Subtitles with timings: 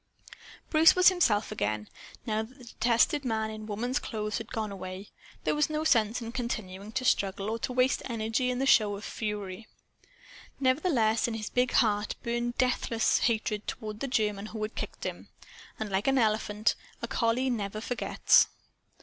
[0.71, 1.87] Bruce was himself again.
[2.25, 5.11] Now that the detested man in woman's clothes had gone away,
[5.43, 8.95] there was no sense in continuing to struggle or to waste energy in a show
[8.95, 9.67] of fury.
[10.59, 15.29] Nevertheless, in his big heart burned deathless hatred toward the German who had kicked him.
[15.79, 16.73] And, like an elephant,
[17.03, 18.47] a collie never forgets.